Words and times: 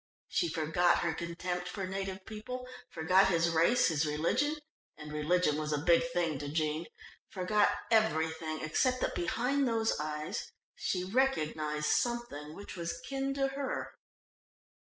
She 0.27 0.49
forgot 0.49 1.01
her 1.01 1.13
contempt 1.13 1.67
for 1.69 1.85
native 1.85 2.25
people, 2.25 2.67
forgot 2.89 3.27
his 3.27 3.51
race, 3.51 3.89
his 3.89 4.03
religion 4.03 4.55
(and 4.97 5.13
religion 5.13 5.57
was 5.59 5.71
a 5.71 5.77
big 5.77 6.01
thing 6.11 6.39
to 6.39 6.49
Jean), 6.49 6.87
forgot 7.29 7.69
everything 7.91 8.61
except 8.61 8.99
that 9.01 9.13
behind 9.13 9.67
those 9.67 9.99
eyes 9.99 10.51
she 10.73 11.03
recognised 11.03 11.91
something 11.91 12.55
which 12.55 12.75
was 12.75 12.99
kin 13.01 13.35
to 13.35 13.49
her. 13.49 13.93